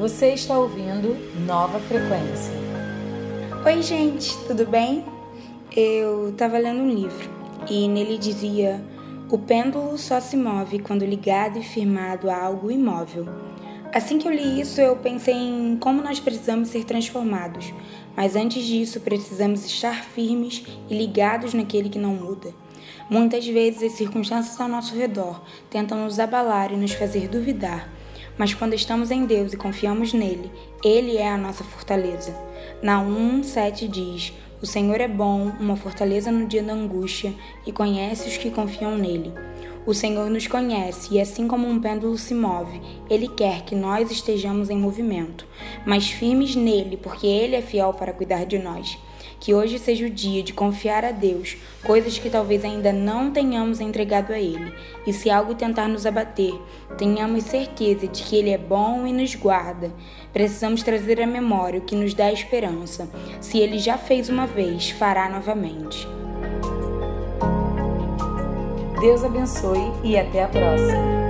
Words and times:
Você 0.00 0.32
está 0.32 0.58
ouvindo 0.58 1.14
Nova 1.44 1.78
Frequência. 1.78 2.54
Oi, 3.66 3.82
gente, 3.82 4.34
tudo 4.46 4.64
bem? 4.64 5.04
Eu 5.76 6.30
estava 6.30 6.56
lendo 6.56 6.80
um 6.80 6.88
livro 6.88 7.28
e 7.68 7.86
nele 7.86 8.16
dizia: 8.16 8.82
O 9.30 9.36
pêndulo 9.36 9.98
só 9.98 10.18
se 10.18 10.38
move 10.38 10.78
quando 10.78 11.04
ligado 11.04 11.58
e 11.58 11.62
firmado 11.62 12.30
a 12.30 12.44
algo 12.44 12.70
imóvel. 12.70 13.26
Assim 13.92 14.16
que 14.16 14.26
eu 14.26 14.32
li 14.32 14.62
isso, 14.62 14.80
eu 14.80 14.96
pensei 14.96 15.34
em 15.34 15.76
como 15.76 16.02
nós 16.02 16.18
precisamos 16.18 16.70
ser 16.70 16.84
transformados, 16.84 17.70
mas 18.16 18.34
antes 18.34 18.64
disso, 18.64 19.00
precisamos 19.00 19.66
estar 19.66 20.02
firmes 20.02 20.64
e 20.88 20.96
ligados 20.96 21.52
naquele 21.52 21.90
que 21.90 21.98
não 21.98 22.14
muda. 22.14 22.54
Muitas 23.10 23.46
vezes, 23.46 23.82
as 23.82 23.98
circunstâncias 23.98 24.58
ao 24.58 24.66
nosso 24.66 24.96
redor 24.96 25.42
tentam 25.68 26.02
nos 26.02 26.18
abalar 26.18 26.72
e 26.72 26.76
nos 26.76 26.92
fazer 26.92 27.28
duvidar 27.28 27.99
mas 28.38 28.54
quando 28.54 28.74
estamos 28.74 29.10
em 29.10 29.26
Deus 29.26 29.52
e 29.52 29.56
confiamos 29.56 30.12
nele, 30.12 30.50
ele 30.84 31.16
é 31.16 31.28
a 31.28 31.38
nossa 31.38 31.64
fortaleza. 31.64 32.34
Naum 32.82 33.40
1:7 33.40 33.88
diz: 33.88 34.32
O 34.62 34.66
Senhor 34.66 35.00
é 35.00 35.08
bom, 35.08 35.52
uma 35.60 35.76
fortaleza 35.76 36.30
no 36.30 36.46
dia 36.46 36.62
da 36.62 36.72
angústia, 36.72 37.32
e 37.66 37.72
conhece 37.72 38.28
os 38.28 38.36
que 38.36 38.50
confiam 38.50 38.96
nele. 38.96 39.32
O 39.86 39.94
Senhor 39.94 40.28
nos 40.28 40.46
conhece 40.46 41.14
e, 41.14 41.20
assim 41.20 41.48
como 41.48 41.66
um 41.66 41.80
pêndulo 41.80 42.16
se 42.18 42.34
move, 42.34 42.80
Ele 43.08 43.28
quer 43.28 43.62
que 43.62 43.74
nós 43.74 44.10
estejamos 44.10 44.68
em 44.68 44.76
movimento, 44.76 45.46
mas 45.86 46.10
firmes 46.10 46.54
nele, 46.54 46.98
porque 46.98 47.26
Ele 47.26 47.56
é 47.56 47.62
fiel 47.62 47.94
para 47.94 48.12
cuidar 48.12 48.44
de 48.44 48.58
nós. 48.58 48.98
Que 49.40 49.54
hoje 49.54 49.78
seja 49.78 50.06
o 50.06 50.10
dia 50.10 50.42
de 50.42 50.52
confiar 50.52 51.04
a 51.04 51.10
Deus 51.10 51.56
coisas 51.82 52.18
que 52.18 52.28
talvez 52.28 52.64
ainda 52.64 52.92
não 52.92 53.30
tenhamos 53.30 53.80
entregado 53.80 54.32
a 54.32 54.38
Ele. 54.38 54.72
E 55.06 55.12
se 55.12 55.30
algo 55.30 55.54
tentar 55.54 55.88
nos 55.88 56.04
abater, 56.04 56.54
tenhamos 56.98 57.44
certeza 57.44 58.06
de 58.06 58.22
que 58.22 58.36
Ele 58.36 58.50
é 58.50 58.58
bom 58.58 59.06
e 59.06 59.12
nos 59.12 59.34
guarda. 59.34 59.90
Precisamos 60.32 60.82
trazer 60.82 61.20
à 61.20 61.26
memória 61.26 61.80
o 61.80 61.84
que 61.84 61.96
nos 61.96 62.12
dá 62.12 62.30
esperança. 62.30 63.08
Se 63.40 63.58
Ele 63.58 63.78
já 63.78 63.96
fez 63.96 64.28
uma 64.28 64.46
vez, 64.46 64.90
fará 64.90 65.28
novamente. 65.28 66.06
Deus 69.00 69.24
abençoe 69.24 69.90
e 70.04 70.18
até 70.18 70.44
a 70.44 70.48
próxima. 70.48 71.29